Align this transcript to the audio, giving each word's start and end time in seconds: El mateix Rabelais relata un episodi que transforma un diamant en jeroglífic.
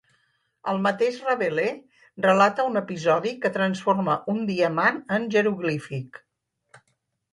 El 0.71 0.79
mateix 0.85 1.17
Rabelais 1.25 2.07
relata 2.27 2.65
un 2.71 2.81
episodi 2.81 3.35
que 3.45 3.53
transforma 3.61 4.17
un 4.35 4.41
diamant 4.51 4.99
en 5.19 5.29
jeroglífic. 5.37 6.23